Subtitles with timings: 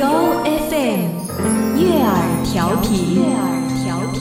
[0.00, 1.10] 由 FM
[1.76, 3.44] 悦耳调频，悦耳
[3.84, 4.18] 调频。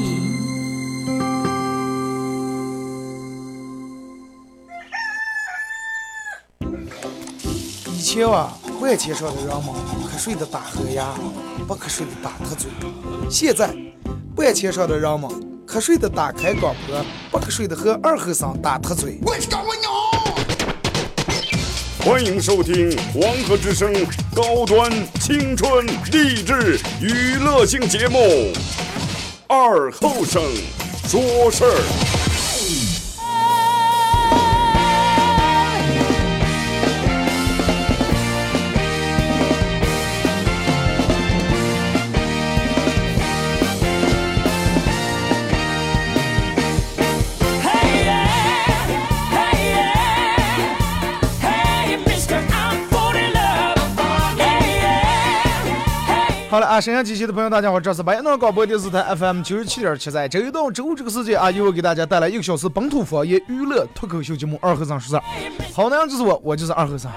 [7.94, 8.52] 以前啊，
[8.82, 9.74] 万千上的人们
[10.04, 11.16] 瞌睡的打呵牙，
[11.66, 12.70] 不瞌睡的打瞌嘴。
[13.32, 13.74] 现在，
[14.36, 15.32] 万千上的人们
[15.66, 19.18] 瞌睡的打开广播，不瞌睡的和二和尚打瞌嘴。
[22.02, 23.94] 欢迎收听黄河之声
[24.42, 28.18] 高端青春励志娱乐性节目
[29.50, 30.42] 《二后生
[31.10, 31.76] 说事儿》。
[56.50, 65.24] 好了啊，沈阳机器的朋友，大家好，这是白洋广播电视台 FM 九十七点七，在周一到周五这个时间啊，又给大家带来一个小时本土方言娱乐脱口秀节目《二和尚说事》。
[65.76, 67.12] 好男人就是我，我就是二和尚。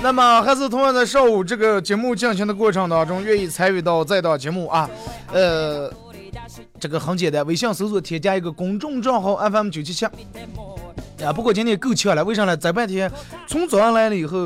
[0.00, 4.88] 那么还是同样在上午这个节目进行的过程当中，愿意参与到这档节目啊，
[5.32, 5.92] 呃，
[6.78, 10.06] 这个很简单，微信搜索添加一个公众账号 FM 九七七。
[10.06, 12.56] 啊，不过今天够呛了，为啥呢？
[12.56, 13.10] 在半天
[13.48, 14.38] 从早上来了以后，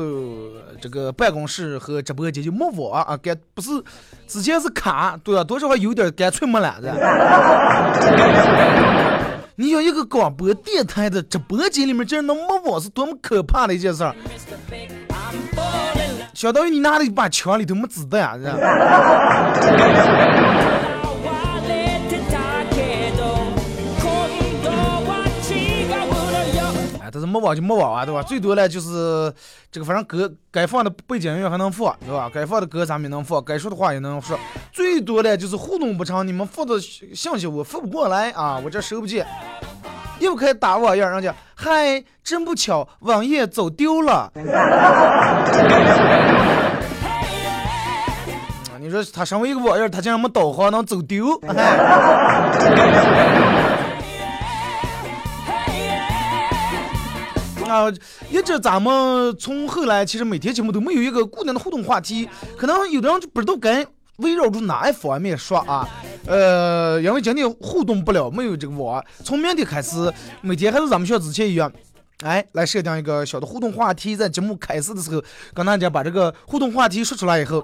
[0.79, 3.69] 这个办公室和直播间就没网啊，该不是
[4.27, 6.93] 之前是卡，对啊，多少还有点干脆没了的。
[9.59, 14.13] 你想一个广播电台的直播间里面竟然能没网，是多么可怕的一件事儿！
[16.35, 18.45] 相当于你拿了一把枪里头没子弹，是
[27.27, 28.23] 没网就没网啊，对吧？
[28.23, 29.31] 最多呢就是
[29.71, 32.31] 这个，反正歌该放的背景音乐还能放，对吧？
[32.33, 34.39] 该放的歌咱们也能放，该说的话也能说。
[34.71, 39.27] 最多的就是互动不成，你们发的信息我发不过来啊，我这收不见。
[40.19, 44.31] 又开始打网页，人家嗨，真不巧，网页走丢了。
[48.79, 51.39] 你说他身为一个网页，他竟然没导航能走丢？
[57.77, 57.93] 啊，
[58.31, 62.27] 一直咱们从后来，其实每天节目都没有一个固定的互动话题，
[62.57, 63.85] 可能有的人就不知道该
[64.17, 65.87] 围绕住哪一方面说啊。
[66.25, 69.03] 呃，因为今天互动不了，没有这个网。
[69.23, 70.11] 从明天开始，
[70.41, 71.71] 每天还是咱们像之前一样，
[72.23, 75.23] 哎，来设定一个小的互动话题，在节目开始的时候，
[75.53, 77.63] 跟大家把这个互动话题说出来以后，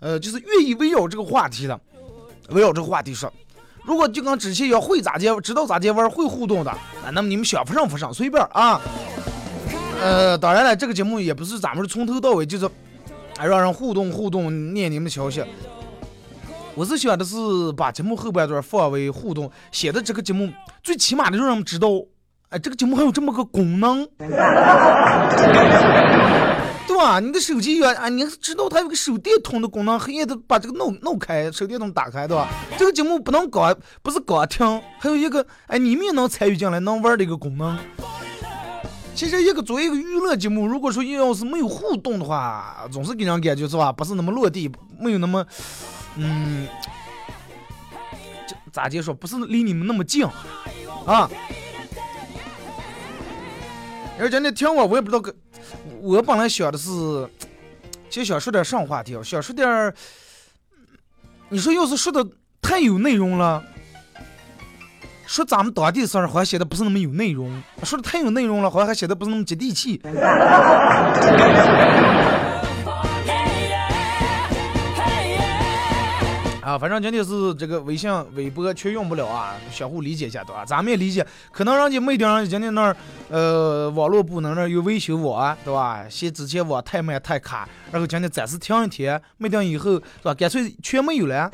[0.00, 1.80] 呃，就是愿意围绕这个话题的，
[2.50, 3.32] 围绕这个话题说。
[3.86, 8.80] 如果就跟之前一样会咋接，知道咋接玩，会互动的，啊，那么你们想不上不上，随便啊。
[10.04, 12.68] 呃，当然了，这个节目也不是咱们从头到尾就是，
[13.38, 15.42] 哎，让人互动互动，念你们的消息。
[16.74, 17.36] 我是想的是
[17.74, 21.88] 把节目后半段放为互动，写的这个节目最起码的让人们知道，
[22.50, 24.06] 哎，这个节目还有这么个功能。
[26.86, 27.18] 对吧？
[27.18, 32.46] 你的手机原啊，你是知道它有个手电筒的功能，黑夜的把这个弄弄开，手电筒打开，对吧？
[32.76, 37.78] 这个节目不能搞不是搞听，还有一个哎，你们也能参与进来，能玩的一个功能。
[39.14, 45.46] 其实一个作为一个娱乐节目，如果说要是没有互动的话，总是给人感觉是吧，不是那么落地，没有那么，
[46.16, 46.66] 嗯，
[48.46, 50.24] 这咋接说，不是离你们那么近
[51.06, 51.30] 啊。
[54.18, 55.34] 而且你听我，我也不知道个。
[56.00, 56.90] 我本来想的是，
[58.10, 59.94] 其实想说点上话题，想说点
[61.48, 62.26] 你说要是说的
[62.60, 63.62] 太有内容了，
[65.34, 67.50] 说咱们当地的事儿好像显得不是那么有内容；
[67.82, 70.00] 说的太有内容了，好像还显得不是那么接地气。
[76.62, 80.64] 啊，反正今天是这个微信、微博全用不了啊，相互理解一下，对吧？
[80.64, 82.96] 咱们也理解，可能人家没顶上人家那儿，
[83.28, 86.04] 呃，网络部那儿有维修网，对吧？
[86.08, 90.32] 嫌之前网太慢太卡，然后今天暂时停一天，没停以后，是吧？
[90.32, 91.50] 干脆全没有了。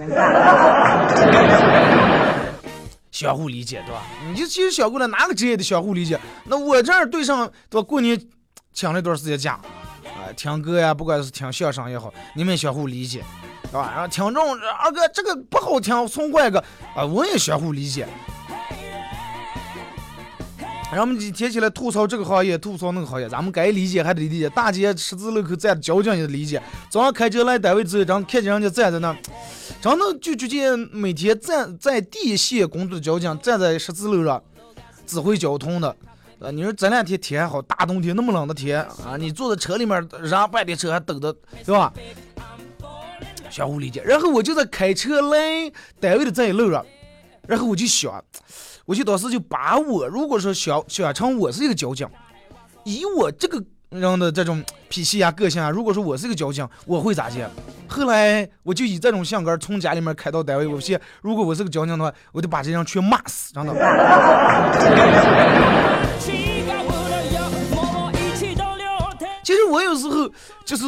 [3.11, 4.03] 相互理解，对吧？
[4.29, 6.19] 你就其实想过来哪个职业的相互理解？
[6.45, 7.87] 那我这儿对上，对吧？
[7.87, 8.21] 过年
[8.73, 9.61] 请了一段时间假，
[10.05, 13.25] 啊，听歌呀，不管是听相声也好，你们相互理解，
[13.65, 13.91] 对吧？
[13.93, 16.62] 然后听众二哥这个不好听，送过一个
[16.95, 18.07] 啊，我也相互理解。
[20.90, 24.48] 然后我们提起来吐槽这个行业，吐槽那个行业，咱们该理解还得理解。
[24.50, 26.60] 大街十字路口站的交警也理解。
[26.90, 29.16] 早上开车来单位之后，然后看见人家站在那，
[29.81, 34.42] 真的就直接每天站在地线工作的交警站在十字路上
[35.06, 35.94] 指挥交通的。
[36.40, 41.32] 啊，你说这两天天好，大冬天那么冷的天啊，你坐在车里面，让半天车还等着，
[41.64, 41.92] 对吧？
[43.48, 44.02] 相互理解。
[44.04, 45.70] 然后我就在开车来
[46.00, 46.84] 单位的这一路上，
[47.50, 48.23] 然后我就想。
[48.87, 52.08] 我就当时就把我如果说想想成我是一个交警，
[52.85, 57.49] 以我这个人的这种脾气啊、个性啊，如果说我是一个交警，我会咋接？
[57.87, 63.73] 后来我就以这种性格从家里面开到单位，我现如果我是个交警的话，我得把这人全骂死，真的。
[69.44, 70.29] 其实我有时候
[70.64, 70.85] 就是。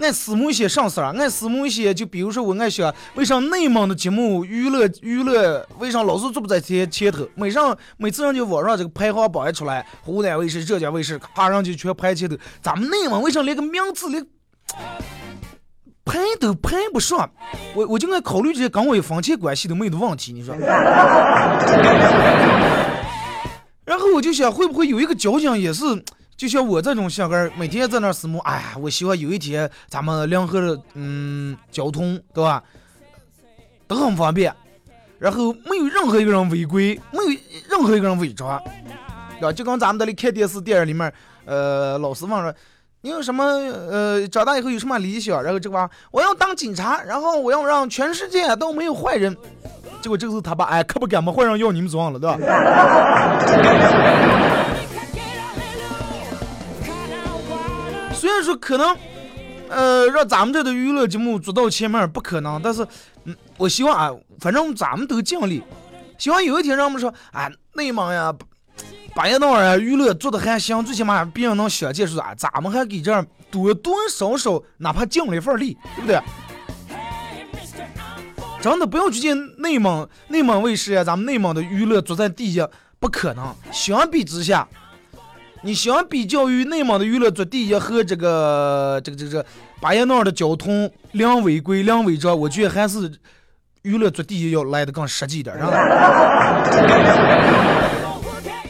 [0.00, 7.26] 爱私募一些上事儿，爱私募一些，就比如说我爱想，为啥内蒙的节目娱乐娱乐，为啥老是坐不在前前头？
[7.34, 12.36] 每上每次人家网上这个排行榜一出来，湖南卫视、浙江卫视，咔上就全排前头。
[12.60, 14.26] 咱们内蒙为啥连个名字连
[16.04, 17.30] 排都排不上？
[17.74, 20.54] 我我就爱考虑这些跟我有分钱关系都没有的问题，你说？
[23.84, 25.84] 然后我就想，会不会有一个交警也是？
[26.36, 32.62] 就像我这种小孩，每天在那儿思慕，哎呀，我希望有一天咱们两河的嗯交通，对吧，
[33.86, 34.52] 都很方便，
[35.18, 37.26] 然后没有任何一个人违规，没有
[37.70, 38.60] 任何一个人违章，
[39.38, 39.52] 对吧？
[39.52, 41.12] 就跟咱们这里看电视电影里面，
[41.44, 42.52] 呃，老师问说，
[43.02, 45.40] 你有什么呃长大以后有什么理想？
[45.40, 49.36] 然后这个娃，我要当警察，然后我要让全世界都没有坏人。
[50.02, 52.36] 结果这个时候他爸，哎，可不敢把坏人要你们装了，对吧？
[58.56, 58.96] 可能，
[59.68, 62.86] 呃，让咱们这的娱乐节目做到前面不可能，但是，
[63.24, 64.10] 嗯，我希望啊，
[64.40, 65.62] 反正咱们都尽力，
[66.18, 68.34] 希望有一天让我们说，啊，内蒙呀，
[69.14, 76.20] 巴彦淖尔啊，娱乐做的还行，最起码别人能想见说啊，咱们还给这儿多多少少哪怕尽了一份力，对不对？
[78.60, 82.66] 真的不要去见内蒙内蒙卫视呀，咱们内蒙的娱乐坐在第一，
[82.98, 84.66] 不可能，相比之下。
[85.64, 89.46] 你相比较于内蒙的娱乐做第一和这个这个这个这个
[89.80, 93.10] 巴彦淖尔的交通两违规两违章，我觉得还是
[93.80, 95.70] 娱乐做第一要来的更实际一点，是吧？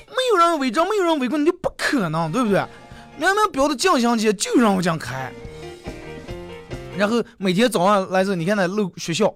[0.06, 2.62] 没有人违章，没有人违规，你就不可能，对不对？
[3.18, 5.32] 明明标的降行街就让我这样开，
[6.96, 9.34] 然后每天早上来这，你看那路学校。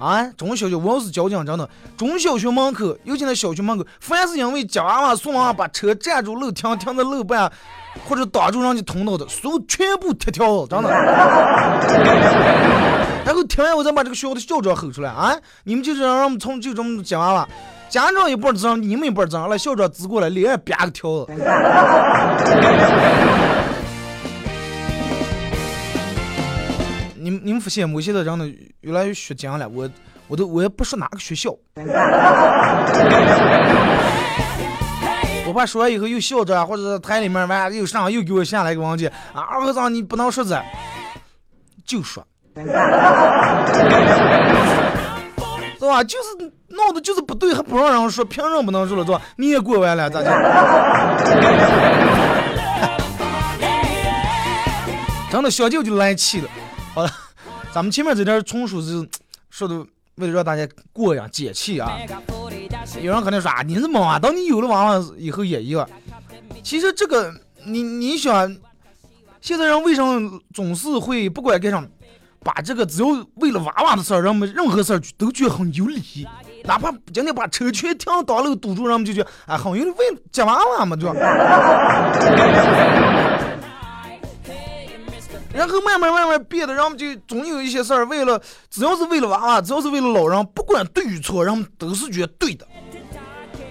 [0.00, 7.52] 啊，中小学我要是交警，真的，中小学门口，尤其那小学门口，凡是因为接娃娃送娃娃把车占住路停停在路半，
[8.08, 10.88] 或者挡住人家通道的，所有全部贴条，真的。
[13.26, 15.36] 然后听完我再把这个学校的校长吼出来啊！
[15.64, 17.46] 你们就是让我们从就这么接娃娃，
[17.90, 21.26] 家长一半责任，你们一半责任，来校长指过来，脸啪个条。
[21.28, 21.36] 你
[27.42, 28.00] 你们发现没？
[28.00, 28.46] 现在人的
[28.80, 29.68] 越来越学精了。
[29.68, 29.90] 我
[30.28, 31.50] 我都我也不说哪个学校，
[35.46, 39.42] 我怕说完以后又笑着或者是台里面完又上又给我下来一个文件啊！
[39.42, 40.62] 二和尚你不能说这，
[41.84, 42.24] 就说，
[42.54, 42.64] 是
[45.80, 46.04] 吧？
[46.04, 46.28] 就是
[46.68, 49.04] 闹的就是不对，还不让人说，凭什么不能说了？
[49.04, 49.20] 是吧？
[49.36, 50.30] 你也过完了咋的？
[55.32, 56.48] 真的小舅就来气了。
[56.94, 57.10] 好了，
[57.72, 59.08] 咱们前面这点纯属是
[59.48, 59.76] 说的
[60.16, 61.92] 为了让大家过呀解气啊。
[63.00, 65.88] 有人可能说啊，你是懵啊，等你有了娃娃以后也一样。
[66.62, 67.32] 其实这个
[67.64, 68.56] 你你想，
[69.40, 71.86] 现在人为什么总是会不管干什么，
[72.42, 76.26] 把这个只要为了娃娃的事儿，人们任何事儿都觉得很有理，
[76.64, 79.96] 哪怕今天把车全停道路堵住，人们就觉得啊很有理，为
[80.32, 81.14] 接娃娃嘛，对吧？
[85.52, 88.40] 然后慢慢慢慢变得，人们就总有一些事儿，为了
[88.70, 92.66] 只要是为了娃娃，只要是为了老人，不管对与错，人们都是觉得对的。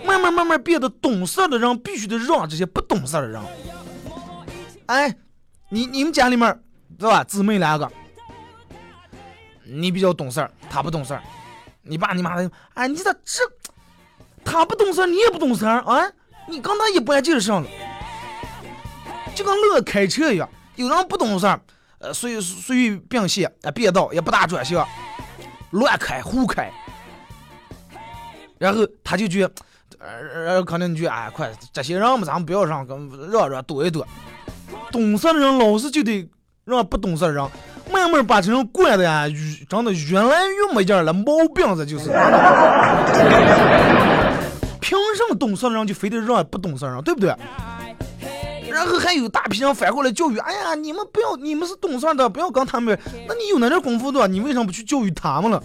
[0.05, 3.41] 慢慢慢慢变得懂事的人，必须得让这些不懂事的人。
[4.87, 5.15] 哎，
[5.69, 6.59] 你你们家里面，
[6.97, 7.23] 对吧？
[7.23, 7.89] 姊妹两个，
[9.63, 11.21] 你比较懂事儿，他不懂事儿。
[11.81, 13.43] 你爸你妈的，哎，你咋这？
[14.43, 16.11] 他不懂事儿，你也不懂事儿啊？
[16.47, 17.69] 你跟他一般就是上了，
[19.35, 20.49] 就跟乐开车一样。
[20.79, 21.59] 有人不懂事儿，
[21.99, 24.87] 呃，随随便线啊，变道也不打转向，
[25.71, 26.71] 乱开胡开，
[28.57, 29.45] 然后他就觉，
[29.99, 34.07] 呃，可能觉，哎，快，这些人嘛，咱们不要让，跟让让躲一躲。
[34.89, 36.25] 懂事的人老是就得
[36.63, 37.45] 让不懂事的人
[37.91, 42.09] 慢慢把这人惯的呀，越真的越来越没劲了，毛病这就是。
[44.79, 47.35] 凭什么懂事的人就非得让不懂事的人，对不对？
[48.79, 52.97] 然后还有大批人反过来教育，哎呀，你们不要，你们是懂事的，不要跟他们。
[53.27, 55.61] 那你有那点功夫的，你为什么不去教育他们了？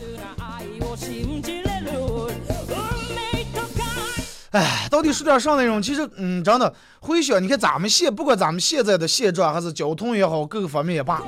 [4.50, 5.80] 哎，到底是点啥内容？
[5.80, 11.23] 其实，嗯，真的回想，你看咱们现，不管咱们现在的现状还是交通也好，各个方面也罢，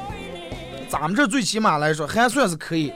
[0.91, 2.93] 咱们这最起码来说还算是可以。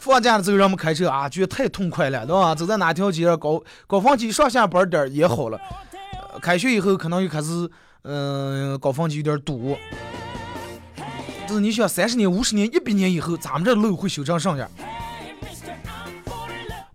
[0.00, 2.52] 放假的时候让我们开车啊，觉得太痛快了，对吧？
[2.52, 5.60] 走在哪条街上，高高峰期上下班点也好了。
[6.42, 7.70] 开学以后可能又开始。
[8.10, 9.76] 嗯，高峰期有点堵，
[11.46, 14.66] 就是你想，三十年、五十年、一百年以后，咱们这路会修成啥样？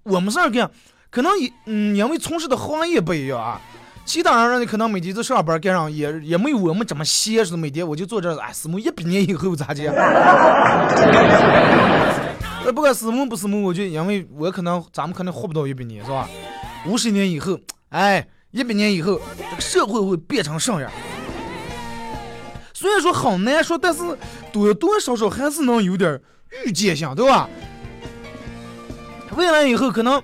[0.02, 0.72] 我们这儿干，
[1.12, 3.62] 可能也嗯，因为从事的行业不一样啊。
[4.06, 9.84] 其他人可能每天都上班干上，也也没有我们这么闲，是每天我就坐这儿，哎，私募一百年以后咋的？
[12.66, 16.28] 那， 不管私募不私募，我就因为我可能咱们可能活不到一百年，是吧？
[16.88, 18.28] 五十年以后，哎。
[18.54, 20.90] 一百年以后，这个社会会变成什么样？
[22.72, 24.04] 虽然说很难说，但是
[24.52, 26.22] 多多少少还是能有点
[26.64, 27.50] 预见性，对吧？
[29.36, 30.22] 未来以后可能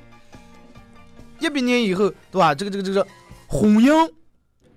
[1.40, 2.54] 一百年以后，对吧？
[2.54, 3.06] 这个这个这个
[3.48, 3.92] 婚姻，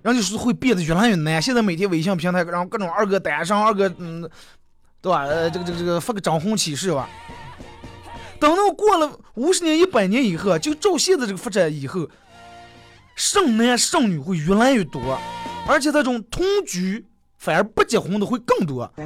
[0.01, 1.39] 然后就是会变得越来越难。
[1.39, 4.27] 现在每天微信平台，然后各种二哥单身，二哥嗯，
[4.99, 5.25] 对吧？
[5.25, 7.07] 呃，这个这个这个发个征婚启事吧。
[8.39, 12.09] 等到过了五十年、一百年以后，就照现在这个发展以后。
[13.15, 15.19] 剩男剩女会越来越多，
[15.67, 17.05] 而且这种同居
[17.37, 18.91] 反而不结婚的会更多。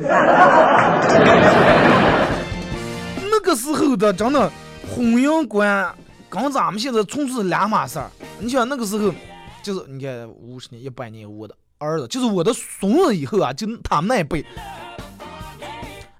[3.29, 4.51] 那个时候的真的
[4.89, 5.93] 婚姻观
[6.29, 8.09] 跟咱们现在从是两码事儿。
[8.39, 9.13] 你想那个时候，
[9.61, 14.45] 就是你看五十年、一百年，我的儿子就是我的孙子以后啊，就他们那一辈，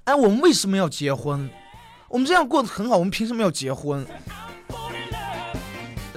[0.03, 1.49] 哎，我们为什么要结婚？
[2.09, 4.05] 我们这样过得很好，我们凭什么要结婚？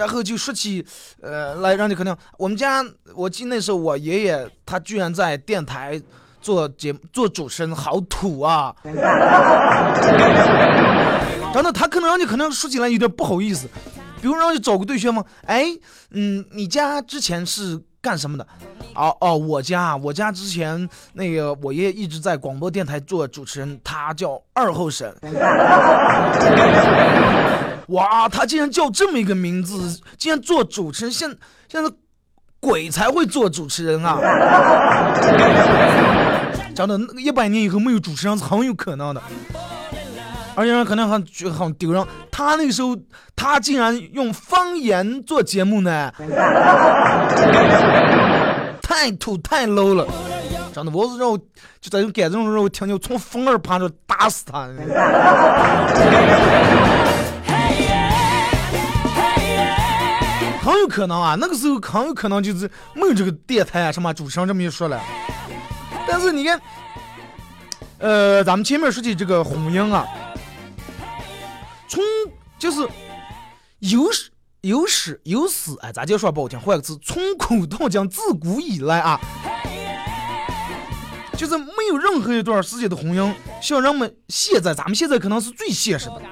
[0.00, 0.82] 然后就说起，
[1.20, 2.82] 呃，来让你肯定，我们家，
[3.14, 6.00] 我记得那时候我爷爷他居然在电台
[6.40, 8.74] 做节做主持人，好土啊！
[8.82, 8.94] 真
[11.62, 13.68] 的，他可能让你可能说起来有点不好意思，
[14.22, 15.22] 比如让你找个对象吗？
[15.44, 15.66] 哎，
[16.12, 18.46] 嗯，你家之前是干什么的？
[18.94, 25.14] 哦哦，我家，我家之前那个我爷爷一直在广播电台做主持人，他叫二后生。
[27.90, 31.28] 哇，他竟然叫这么一个名字，竟然做主持人，现
[31.68, 31.90] 现在
[32.60, 34.18] 鬼才会做主持人啊！
[36.74, 39.20] 真的，一百年以后没有主持人是很有可能的，
[40.54, 42.04] 而且人可能很觉得很丢人。
[42.30, 42.96] 他那个时候，
[43.34, 46.12] 他竟然用方言做节目呢，
[48.80, 50.06] 太土太 low 了！
[50.72, 51.38] 真的，我是让我
[51.80, 54.68] 就在种感动时候，听见从风儿爬着打死他。
[60.70, 65.02] 很有可能啊，那个时候很有可能就是没有这个电台啊什么主持人这么一说了。
[66.06, 66.60] 但是你看，
[67.98, 70.06] 呃，咱们前面说起这个婚姻啊，
[71.88, 72.00] 从
[72.56, 72.88] 就是
[73.80, 79.20] 有史有史有史，哎，咱就说不好听，换个词，从古到今，自古以来啊，
[81.36, 86.22] 就是没有任何一段时间的婚姻像人们现在，咱们现在可能是最现实的。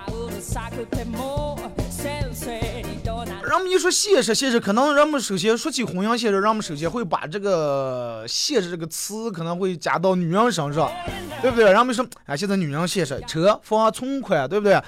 [3.49, 10.93] 人们一说现实，现实可能人们首先说起婚姻现实，人们首先会把这个现实这个词可能会加到女人身上，
[11.41, 11.73] 对不对？
[11.73, 14.79] 人们说啊，现在女人现实，车房存款，对不对？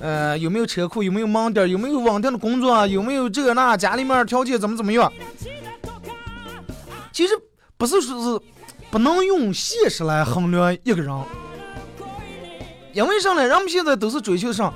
[0.00, 1.04] 呃，有没有车库？
[1.04, 1.70] 有没有门店？
[1.70, 2.84] 有没有稳定的工作？
[2.88, 3.76] 有没有这个那？
[3.76, 5.12] 家里面条件怎么怎么样？
[7.12, 7.34] 其实
[7.76, 8.40] 不是说是
[8.90, 11.16] 不能用现实来衡量一个人，
[12.92, 13.46] 因为啥呢？
[13.46, 14.74] 人们现在都是追求上。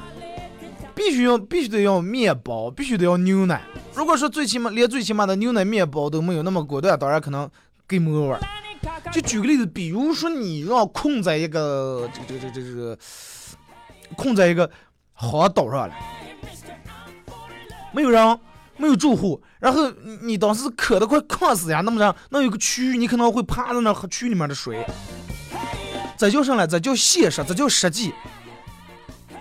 [0.94, 3.62] 必须要，必须得要面包，必须得要牛奶。
[3.94, 7.48] 如果说最起码连最起码的牛奶、面包都没有，那么果断，当然可能
[7.86, 8.40] 给没味儿。
[9.12, 12.98] 就举个例子，比如说你要困在一个这个这个这个这个
[14.16, 14.70] 困在一个
[15.12, 15.94] 荒岛上了，
[17.92, 18.38] 没有人，
[18.76, 19.90] 没有住户，然后
[20.22, 24.84] 你当时渴得快渴死呀，那么着，那有个区域，你可能会趴在那喝区里面的水。
[26.18, 26.66] 这叫什么？
[26.66, 28.12] 这叫现实，这叫实际。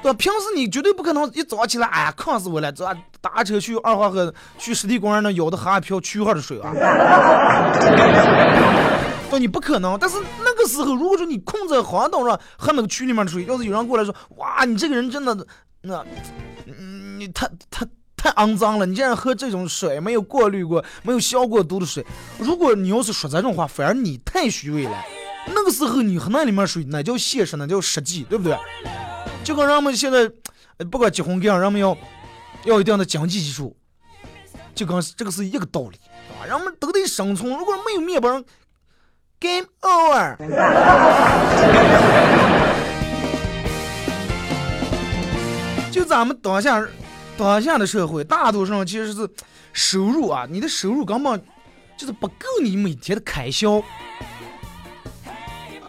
[0.04, 0.18] 对吧？
[0.20, 2.86] 平时你绝对不可能一早起来，哎呀，渴死我了，这
[3.22, 6.74] 打车去二环河，去湿地公园那舀的喝一瓢区号的水啊！
[9.32, 9.98] 对，你不可能。
[9.98, 15.36] 但是那个时候，如果说你困在黄岛上喝那个区里面的水，要是有人过来说，哇，你这个人真的，
[15.82, 16.06] 那，
[16.68, 17.86] 嗯你太太
[18.18, 22.06] 太肮脏了，你竟然喝这种水，没有过滤过、没有消过毒的水。
[22.38, 24.98] 如果你要是说这种话，反而你太虚伪了。
[25.48, 28.58] 那个时候你喝那里面水，那叫现实，那叫实际，对不对？
[29.44, 30.28] 就跟人们现在，
[30.90, 31.96] 不管结婚这样，人们要
[32.64, 33.76] 要一定的经济基础，
[34.74, 36.00] 就跟这个是一个道理，
[36.40, 37.52] 啊，人们都得生存。
[37.58, 38.30] 如果没有面包
[39.40, 40.38] ，game over。
[45.92, 46.88] 就咱们当下
[47.38, 49.30] 当下的社会，大多数人其实是
[49.74, 51.40] 收入啊，你的收入根本
[51.98, 53.84] 就是不够你每天的开销。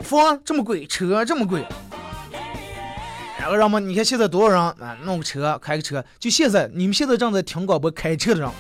[0.01, 1.67] 房这么贵，车这么贵，
[3.45, 8.51] 然后人们你看现在多少人啊，弄个车开个车，就现在你们现在正在听广播开车的人，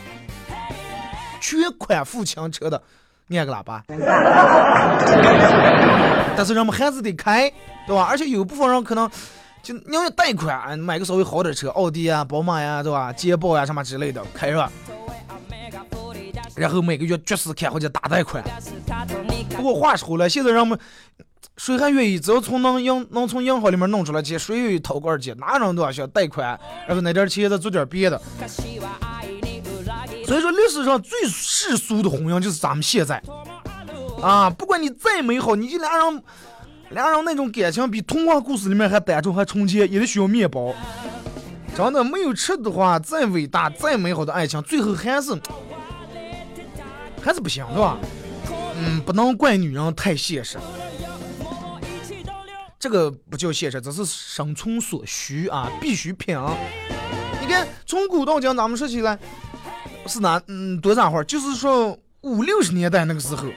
[1.40, 2.82] 全款付清车的，
[3.30, 3.82] 按个喇叭。
[6.36, 7.50] 但是人们还是得开，
[7.86, 8.06] 对吧？
[8.10, 9.10] 而且有部分人可能。
[9.62, 13.10] 就你要贷款买个稍微好点车，奥迪啊、宝马呀，对吧？
[13.10, 14.70] 捷豹呀什么之类的开着，
[16.54, 18.44] 然后每个月绝死开或者打贷款。
[19.56, 20.78] 不过话说回来，现在人们
[21.56, 22.18] 谁还愿意？
[22.18, 25.32] 只要从能银能从银行里面弄出来钱，谁愿意掏罐去？
[25.34, 28.20] 哪人都要想贷款，然后那点钱再做点别的。
[30.26, 33.22] 所以说，历史上最世俗的婚姻就是咱们现在
[34.22, 36.22] 啊，不管你再美好，你就俩人。
[36.90, 40.72] 两人那种感情比童话故事里面还单纯还纯洁，也得需要面包。
[41.74, 45.32] 真的没有吃的话，再伟大再美好的爱情，最后还是
[47.20, 47.98] 还是不行，对吧？
[48.78, 50.56] 嗯，不能怪女人太现实。
[52.84, 56.38] 这个不叫现实，这是生存所需啊，必需品。
[57.40, 59.18] 你看，从古到今，咱们说起来
[60.06, 63.48] 是哪嗯多咋会就是说五六十年代那个时候。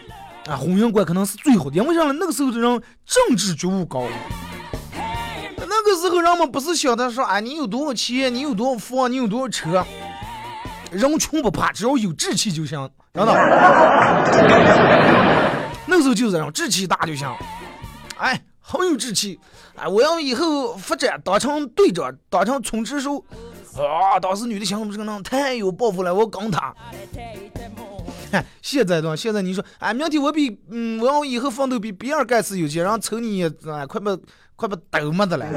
[0.46, 2.14] 啊，婚姻观可能是最好的，因为啥呢？
[2.18, 4.08] 那个时候的人政治觉悟高。
[5.58, 9.86] 那个时候人们不是想的说，啊，你有多少钱，你有多少房，你有多少车，
[10.90, 13.34] 人穷不怕，只要有志气就行，真的。
[15.86, 17.30] 那个时候就是这样，志气大就行。
[18.18, 19.40] 哎，很有志气，
[19.78, 23.24] 哎，我要以后发展当成队长，当成村支书。
[23.78, 26.76] 啊，当时女的想，这个人太有抱负了，我刚他。
[28.62, 34.18] 现在的现在你说，哎，明天我比，嗯，我要以后奋斗比比尔盖茨有钱，然后瞅你，哎，快把
[34.58, 35.46] 快把抖没的了。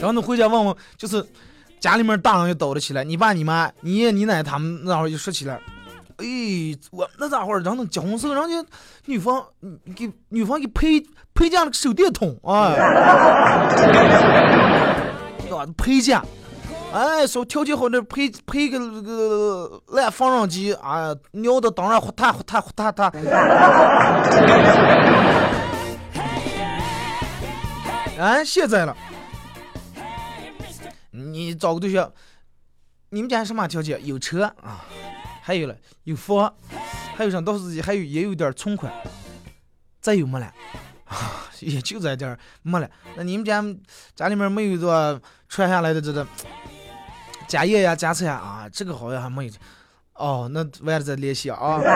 [0.00, 1.24] 然后你回家问问，就是
[1.78, 5.60] 家里面大人就抖了起来，你爸你妈你爷你奶他们那会儿就说起来，
[6.18, 6.26] 哎，
[6.90, 8.64] 我那咋会儿，让那结婚时候，人家
[9.04, 9.44] 女方
[9.94, 11.00] 给女方给配
[11.34, 12.76] 配件了个手电筒，哎，
[15.50, 15.66] 吧？
[15.76, 16.20] 配件。
[16.92, 23.12] 哎，说条件好那，配配个那个烂缝纫机啊，尿的当然呼嗒呼嗒呼嗒嗒。
[28.18, 28.96] 哎，现在了，
[31.10, 32.10] 你找个对象，
[33.10, 34.00] 你们家什么条件？
[34.06, 34.80] 有车啊，
[35.46, 36.52] 还有了有房，
[37.16, 37.40] 还有啥？
[37.40, 38.92] 到时还有也有点存款，
[40.00, 40.46] 再有没了？
[41.04, 42.90] 啊， 也就在这儿没了。
[43.14, 43.64] 那你们家
[44.16, 46.26] 家里面没有说传下来的这个？
[47.46, 49.52] 家业呀，加菜啊，这个好像还没有。
[50.14, 51.78] 哦，那晚了再联系啊。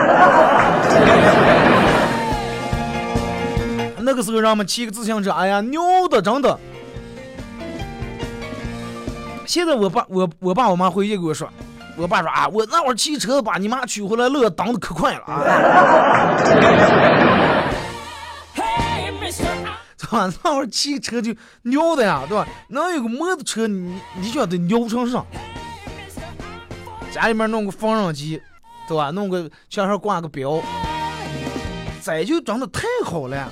[3.99, 6.57] 那个时候让我们骑个自行车，哎呀，牛的，真的。
[9.45, 11.51] 现在我爸我我爸我妈回去跟我说，
[12.01, 15.43] 我爸说啊，我那会儿骑车把你妈娶回来，乐挡的可快了啊。
[19.97, 22.45] 对吧那会儿骑车就尿的呀，对吧？
[22.67, 25.23] 能有个摩托车，你你觉得尿不成啥？
[27.13, 28.41] 家里面弄个缝纫机，
[28.89, 29.09] 对吧？
[29.11, 30.61] 弄个墙上挂个表，
[32.03, 33.49] 这就长得太好了。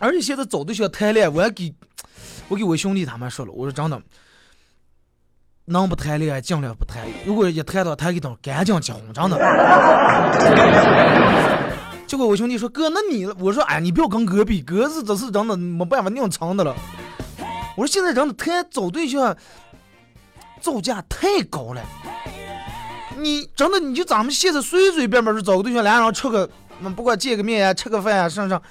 [0.00, 1.72] 而且现在找对象谈恋爱，我还给
[2.48, 4.02] 我给我兄弟他们说了，我说真的，
[5.66, 7.02] 能不谈恋爱尽量不谈。
[7.24, 9.36] 如果一谈到谈一段，赶紧结婚，真的。
[12.06, 13.26] 结果我兄弟说：“哥，那你……
[13.40, 16.72] 我说，哎，你不要跟哥比，哥是这是真的没办法硬撑的了。
[17.76, 19.36] 我说现在真的谈找对象
[20.60, 21.82] 造价太高了。
[23.18, 26.48] 你真的你就咱们现在随随便便就找个对象，俩人吃个，
[26.94, 28.62] 不管见个面呀，吃个饭呀，上上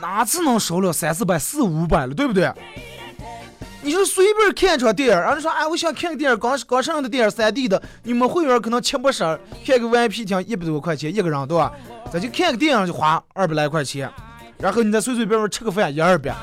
[0.00, 2.52] 哪次能少了三四百、四五百了，对不对？
[3.82, 9.22] 你就随便看场电影，然后说，哎，我想看个电影，刚刚上的电影，三 D 的，你们会员可能七八十，
[9.66, 11.72] 看个 VIP 厅一百多块钱一个人，对吧？
[12.12, 14.08] 咱就看个电影就花二百来块钱，
[14.58, 16.34] 然后你再随随便便吃个饭一二百，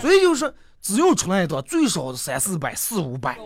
[0.00, 0.52] 所以就是
[0.82, 3.38] 只要出来一趟，最少三四百、四五百。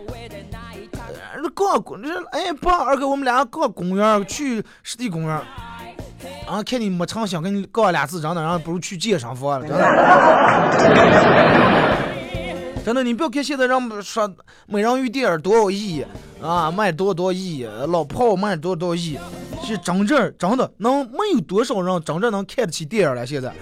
[1.43, 1.97] 那逛公，
[2.31, 5.41] 哎，不，二哥，我们俩逛公园，去湿地公园。
[6.45, 9.83] 然后看你没成想跟你告俩字，真的，然后不如去健身房了，真的。
[12.83, 14.27] 真的，你不要看现在人们说
[14.65, 16.03] 美人鱼电影多少亿
[16.41, 19.19] 啊，卖多少多亿，老炮卖多少多亿，
[19.63, 23.23] 是真正真的能没有多少人真正能看得起电影了。
[23.23, 23.53] 现在，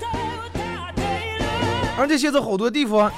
[1.97, 3.11] 而且现在好多地方，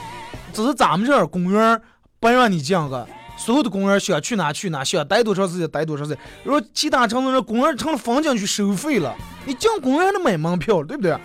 [0.51, 1.79] 只是咱们这儿公园
[2.19, 6.19] 不让你进个，所有的公园想去哪去哪，想待多长时间待多长时间。
[6.43, 11.17] 如果其他城市这公园成了风景区收费了，你进公园还买门票，对不对？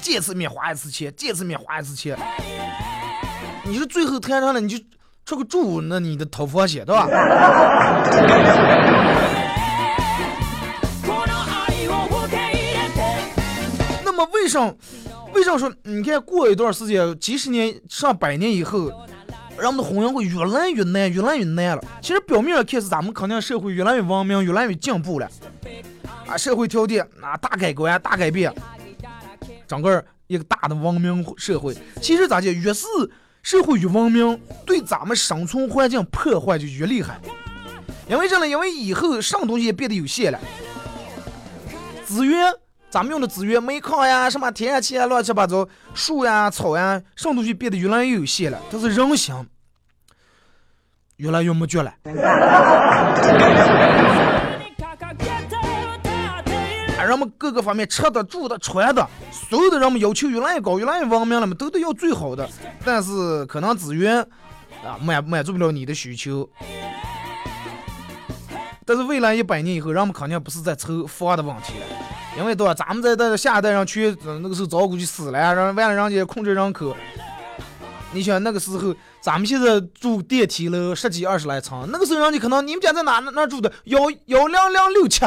[0.00, 2.16] 见一次面花一次钱，见一次面花一次钱。
[3.64, 4.78] 你是最后摊上了，你就
[5.26, 7.08] 出个住，那你的头发些，对吧？
[14.04, 14.74] 那么为什么？
[15.34, 15.72] 为什么说？
[15.82, 18.90] 你看过一段时间，几十年、上百年以后，
[19.58, 21.84] 人们的婚姻会越来越难，越来越难了。
[22.00, 25.28] 其实表面上看是咱们肯定社会越来越文明，越来越进步了，
[26.30, 28.54] 啊，社会条件啊大改观、大改变，
[29.66, 31.76] 整个一个大的文明社会。
[32.00, 32.86] 其实咋讲，越是
[33.42, 37.20] 社会越文明，对咱们生存环境破坏就越厉害。
[38.08, 38.46] 因为啥呢？
[38.46, 40.38] 因为以后什么东西也变得有限了，
[42.04, 42.54] 资源，
[42.90, 48.58] 咱们用的资源，煤矿呀、什么天然气啊、乱七八糟树呀、草呀，什么东西变得越来越有限了。
[48.70, 49.34] 但是人心
[51.16, 51.92] 越来越没绝了。
[57.10, 62.48] 人们各个方面吃的、住的、穿的，所有的人们要求越来越高，越来越文明了嘛，都得要最好的。
[62.84, 64.20] 但是可能资源
[64.84, 66.48] 啊满满足不了你的需求。
[68.86, 71.86] 但是未来一百年以后，人们肯定不是在愁房的问题了，
[72.38, 72.72] 因为对吧？
[72.72, 76.96] 咱们在在下一代上去，那个时候早估计死了，让完了人家控制人口。
[78.12, 83.72] 你想那个时候，咱们现在住电梯楼十几二十来层，那个时候人家可能你们家在哪哪住的？
[83.84, 85.24] 幺幺两两六七，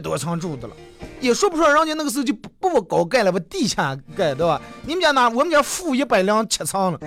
[0.00, 0.74] 多层住的了，
[1.20, 4.60] 也说不出来人家那个时候就不不往高盖了，往地下盖，对吧？
[4.82, 5.28] 你们家哪？
[5.28, 6.98] 我们家负一百两七层了。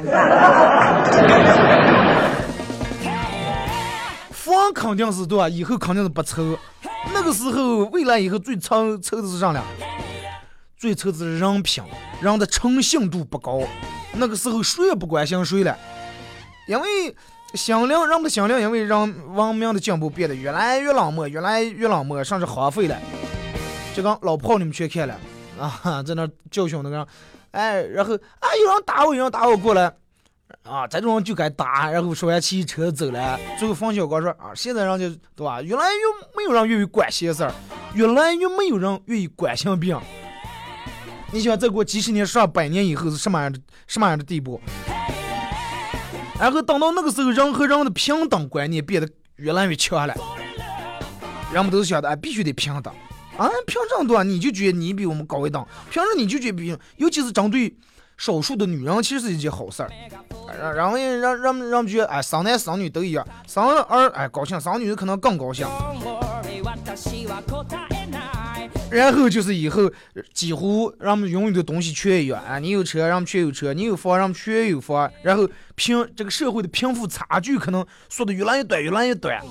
[4.32, 5.50] 房肯定是对吧？
[5.50, 6.58] 以后肯定是不愁。
[7.14, 9.62] 那个时候，未来以后最愁愁的是啥呢？
[10.78, 11.84] 最愁的是人品，
[12.22, 13.62] 人的诚信度不高。
[14.16, 15.76] 那个时候谁也不关心谁了，
[16.68, 17.16] 因为
[17.54, 22.98] 心灵，人们的心灵因为人文明的进步变得越来越冷漠，越来越冷漠，甚至荒废了。
[23.94, 25.20] 就刚老炮你们全看了
[25.60, 27.08] 啊，在那教训那个，
[27.52, 29.94] 哎，然后啊有人打我，有人打我过来。
[30.64, 33.40] 啊，这种人就该打，然后说完骑车走了。
[33.60, 36.00] 最后冯小刚说啊，现在人家对吧，越来越
[36.36, 37.54] 没有人愿意管闲事儿，
[37.94, 40.00] 越来越没有人愿意关心病。
[41.32, 44.62] 你想再过几十年、上百年以后是什么样的什么样的地步？
[46.40, 50.16] 然后等到那个时候，人和人的平等观念变得越来越强了，
[51.52, 52.94] 人们都是想的，哎，必须得平等
[53.38, 55.66] 啊，凭什么你就觉得你比我们高一等？
[55.90, 56.78] 凭什么你就觉得比？
[56.98, 57.76] 尤其是针对。
[58.16, 59.90] 少数的女人其实是一件好事儿，
[60.48, 65.68] 让让让让让让觉得哎，生男生女都一样，生儿哎高兴，生女可能更高兴。
[68.94, 69.92] 然后就是以后
[70.34, 75.12] 几乎让我们拥有的东西全一样啊，你有车，让我们全有车；你有房，让我们全有房。
[75.24, 79.44] 然后贫这个社会的贫富差距可能缩的越来越短，越来越短。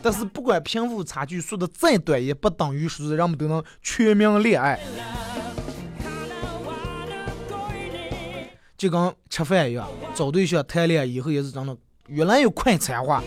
[0.00, 4.78] 但是不管贫富差距缩的再短，也不等于说让我们都能全民恋爱。
[8.78, 13.24] 就跟吃饭一样，找对象谈恋爱以后也是真的越来越快餐化。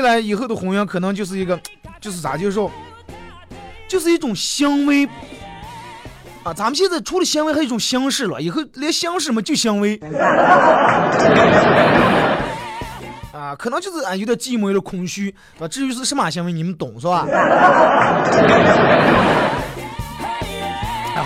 [0.00, 1.58] 未来以后的婚姻可能就是一个，
[2.00, 2.70] 就是咋就说，
[3.88, 5.04] 就是一种行为
[6.44, 6.54] 啊。
[6.54, 8.40] 咱们现在除了行为，还有一种形式了。
[8.40, 10.00] 以后连形式嘛，就行为
[13.32, 15.66] 啊，可能就是啊有点寂寞，有点空虚，啊？
[15.66, 17.26] 至于是什么行为，你们懂是吧？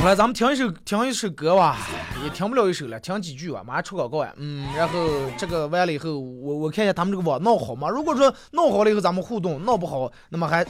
[0.03, 1.79] 好了咱们听一首听一首歌吧，
[2.25, 4.35] 也听不了一首了，听几句吧，马上出广告呀。
[4.37, 7.89] 嗯，然后这个完了以后，我我看一下他们这个网闹好吗？
[7.89, 10.67] 如果说闹好了以后咱们互动，闹不好，那么还，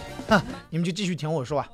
[0.68, 1.66] 你们就继续听我说吧。